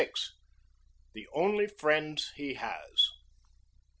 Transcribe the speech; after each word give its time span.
"THE 1.13 1.27
ONLY 1.31 1.67
FRIENDS 1.67 2.31
HE 2.35 2.55
HAS." 2.55 3.11